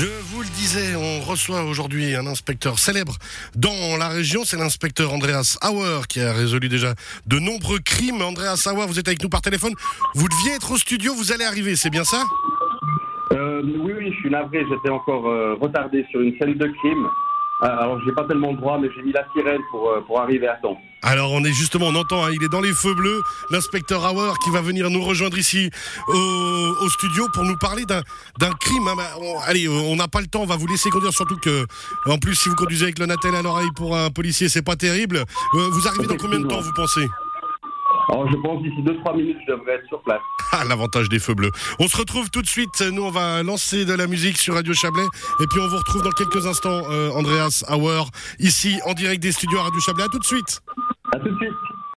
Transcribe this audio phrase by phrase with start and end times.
[0.00, 3.16] le disais, on reçoit aujourd'hui un inspecteur célèbre
[3.54, 4.42] dans la région.
[4.44, 6.94] C'est l'inspecteur Andreas Auer qui a résolu déjà
[7.26, 8.22] de nombreux crimes.
[8.22, 9.74] Andreas Auer, vous êtes avec nous par téléphone.
[10.14, 12.24] Vous deviez être au studio, vous allez arriver, c'est bien ça?
[13.32, 14.64] Euh, Oui, oui, je suis navré.
[14.68, 17.06] J'étais encore euh, retardé sur une scène de crime.
[17.62, 20.54] Euh, alors, j'ai pas tellement de droit, mais j'ai mis la sirène pour arriver à
[20.56, 20.78] temps.
[21.04, 24.32] Alors, on est justement, on entend, hein, il est dans les feux bleus, l'inspecteur Auer
[24.42, 25.70] qui va venir nous rejoindre ici
[26.08, 26.12] au,
[26.80, 28.00] au studio pour nous parler d'un
[28.40, 28.88] d'un crime.
[28.88, 28.94] hein.
[28.96, 31.66] Bah, on- allez, on n'a pas le temps, on va vous laisser conduire, surtout que,
[32.06, 34.76] en plus, si vous conduisez avec le Natel à l'oreille pour un policier, c'est pas
[34.76, 35.16] terrible.
[35.18, 37.06] Euh, vous arrivez dans combien de temps, vous pensez?
[38.10, 40.20] Alors, je pense d'ici 2-3 minutes, je devrais être sur place.
[40.52, 41.50] Ah, l'avantage des feux bleus.
[41.78, 42.80] On se retrouve tout de suite.
[42.92, 45.06] Nous, on va lancer de la musique sur Radio Chablais.
[45.40, 48.02] Et puis, on vous retrouve dans quelques instants, euh, Andreas Auer,
[48.40, 50.04] ici, en direct des studios à Radio Chablais.
[50.04, 50.60] À tout de suite.
[51.14, 51.30] À tout.